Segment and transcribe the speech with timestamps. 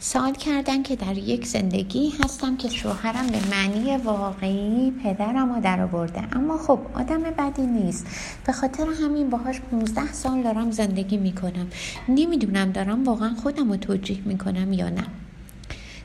[0.00, 5.80] سوال کردن که در یک زندگی هستم که شوهرم به معنی واقعی پدرم رو در
[5.80, 6.36] آورده.
[6.36, 8.06] اما خب آدم بدی نیست.
[8.46, 11.66] به خاطر همین باهاش 15 سال دارم زندگی می‌کنم.
[12.08, 15.04] نمی‌دونم دارم واقعا خودم رو توجیه می‌کنم یا نه.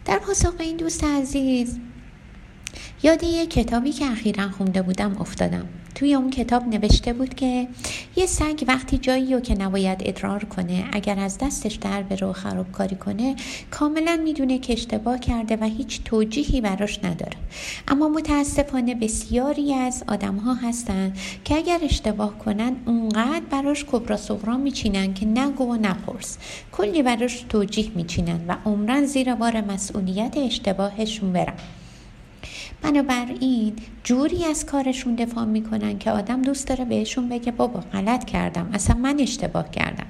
[0.06, 1.80] در پاسخ این دوست عزیز
[3.06, 5.66] یاد یه کتابی که اخیرا خونده بودم افتادم.
[5.96, 7.68] توی اون کتاب نوشته بود که
[8.16, 12.34] یه سگ وقتی جایی رو که نباید ادرار کنه اگر از دستش در بره و
[12.34, 13.36] خرابکاری کنه
[13.72, 17.38] کاملا می‌دونه که اشتباه کرده و هیچ توجیهی براش نداره.
[17.88, 21.14] اما متاسفانه بسیاری از آدم ها هستن
[21.44, 26.38] که اگر اشتباه کنن اونقدر براش کبرا سغرا میچینن که نگو و نپرس.
[26.72, 31.54] کلی براش توجیه میچینن و عمرن زیر بار مسئولیت اشتباهشون برن.
[32.82, 38.70] بنابراین جوری از کارشون دفاع می‌کنن که آدم دوست داره بهشون بگه بابا غلط کردم
[38.74, 40.03] اصلا من اشتباه کردم.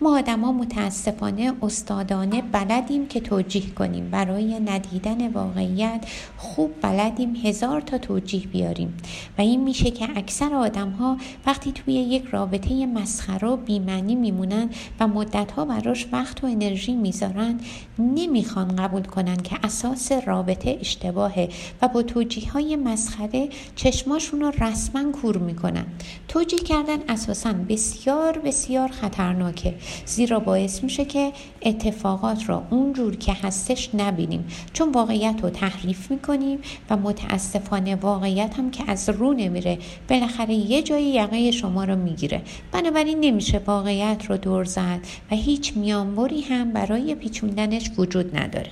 [0.00, 4.10] ما آدما متاسفانه استادانه بلدیم که توجیه کنیم.
[4.10, 6.04] برای ندیدن واقعیت
[6.36, 8.96] خوب بلدیم هزار تا توجیه بیاریم.
[9.38, 14.70] و این میشه که اکثر آدم ها وقتی توی یک رابطه مسخره و بیمعنی میمونن
[15.00, 17.60] و مدت ها براش وقت و انرژی می‌ذارن
[17.98, 21.48] نمی‌خوان قبول کنن که اساس رابطه اشتباهه
[21.82, 25.86] و با توجیه های مسخره چشماشون رو رسما کور می‌کنن.
[26.28, 28.88] توجیه کردن اساسا بسیار بسیار
[29.50, 29.74] خطرناکه
[30.06, 34.44] زیرا باعث میشه که اتفاقات را اونجور که هستش نبینیم.
[34.72, 36.58] چون واقعیت رو تحریف می‌کنیم
[36.90, 39.78] و متاسفانه واقعیت هم که از رو نمیره
[40.08, 42.42] بالاخره یه جایی یقه شما رو می‌گیره.
[42.72, 48.70] بنابراین نمیشه واقعیت رو دور زد و هیچ میانبری هم برای پیچوندنش وجود نداره.